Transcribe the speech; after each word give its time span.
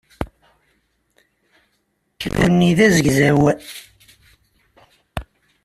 Aseklu-nni 2.13 2.71
d 2.77 2.79
azegzaw. 2.85 3.39